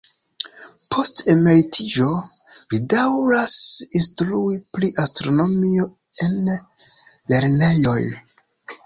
Post 0.93 1.19
emeritiĝo, 1.33 2.07
li 2.73 2.79
daŭras 2.93 3.53
instrui 3.99 4.57
pri 4.79 4.89
astronomio 5.05 5.87
en 6.29 6.41
lernejoj. 7.35 7.99